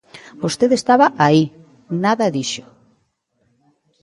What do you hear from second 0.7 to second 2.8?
estaba aí, nada dixo.